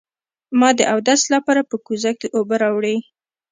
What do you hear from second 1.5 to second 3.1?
په کوزه کې اوبه راوړې.